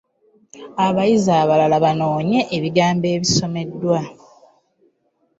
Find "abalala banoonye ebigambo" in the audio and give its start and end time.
1.41-3.05